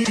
Oh, 0.00 0.06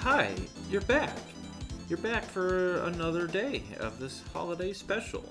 hi, 0.00 0.34
you're 0.70 0.82
back. 0.82 1.16
You're 1.88 1.96
back 2.00 2.24
for 2.24 2.82
another 2.82 3.26
day 3.26 3.62
of 3.80 3.98
this 3.98 4.22
holiday 4.34 4.74
special. 4.74 5.24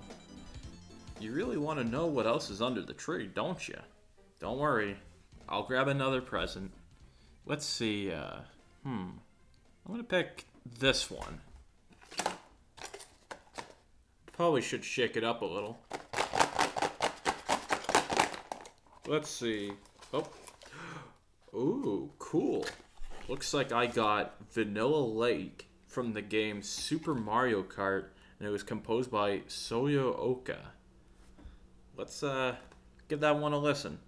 You 1.20 1.32
really 1.32 1.58
want 1.58 1.78
to 1.78 1.86
know 1.86 2.08
what 2.08 2.26
else 2.26 2.50
is 2.50 2.60
under 2.60 2.82
the 2.82 2.94
tree, 2.94 3.30
don't 3.36 3.68
you? 3.68 3.78
Don't 4.40 4.58
worry, 4.58 4.98
I'll 5.48 5.62
grab 5.62 5.88
another 5.88 6.22
present. 6.22 6.72
Let's 7.48 7.66
see, 7.66 8.12
uh, 8.12 8.40
hmm. 8.84 9.08
I'm 9.86 9.92
gonna 9.92 10.04
pick 10.04 10.48
this 10.80 11.10
one. 11.10 11.40
Probably 14.34 14.62
should 14.62 14.84
shake 14.84 15.16
it 15.16 15.24
up 15.24 15.42
a 15.42 15.46
little. 15.46 15.80
Let's 19.08 19.30
see. 19.30 19.72
Oh. 20.14 20.28
Ooh, 21.54 22.12
cool. 22.20 22.66
Looks 23.30 23.54
like 23.54 23.72
I 23.72 23.88
got 23.88 24.36
Vanilla 24.52 25.06
Lake 25.06 25.70
from 25.88 26.12
the 26.12 26.22
game 26.22 26.62
Super 26.62 27.16
Mario 27.16 27.64
Kart, 27.64 28.08
and 28.40 28.48
it 28.48 28.52
was 28.52 28.64
composed 28.64 29.10
by 29.10 29.40
Soyo 29.48 30.20
Oka. 30.20 30.74
Let's 31.96 32.24
uh, 32.24 32.58
give 33.08 33.22
that 33.22 33.40
one 33.40 33.54
a 33.54 33.58
listen. 33.58 34.00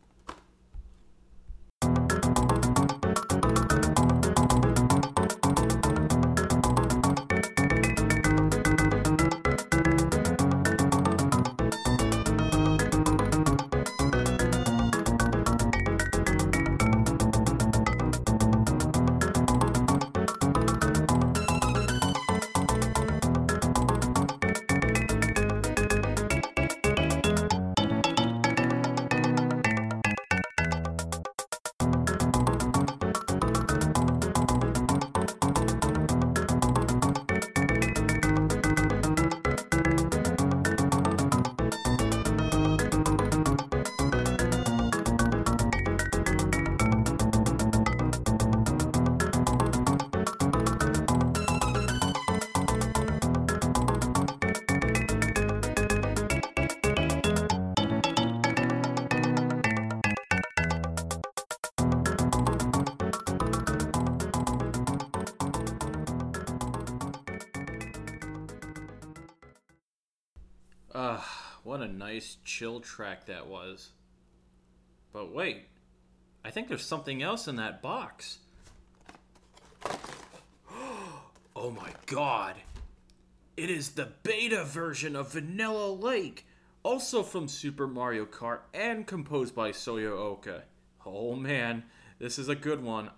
Ah, 70.93 71.59
what 71.63 71.81
a 71.81 71.87
nice 71.87 72.37
chill 72.43 72.79
track 72.79 73.27
that 73.27 73.47
was. 73.47 73.89
But 75.13 75.33
wait, 75.33 75.65
I 76.43 76.49
think 76.49 76.67
there's 76.67 76.85
something 76.85 77.21
else 77.21 77.47
in 77.47 77.57
that 77.57 77.81
box. 77.81 78.39
oh 81.55 81.71
my 81.71 81.91
god! 82.07 82.55
It 83.55 83.69
is 83.69 83.91
the 83.91 84.09
beta 84.23 84.63
version 84.63 85.15
of 85.15 85.33
Vanilla 85.33 85.91
Lake, 85.91 86.47
also 86.81 87.21
from 87.21 87.47
Super 87.47 87.85
Mario 87.85 88.25
Kart 88.25 88.61
and 88.73 89.05
composed 89.05 89.53
by 89.53 89.71
Soyo 89.71 90.17
Oka. 90.17 90.63
Oh 91.05 91.35
man, 91.35 91.83
this 92.17 92.39
is 92.39 92.49
a 92.49 92.55
good 92.55 92.81
one. 92.81 93.11